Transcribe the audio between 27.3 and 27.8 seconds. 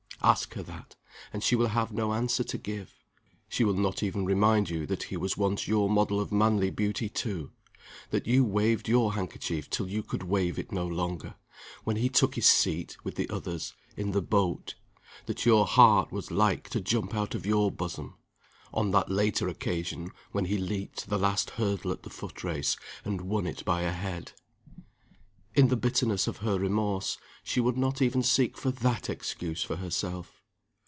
she will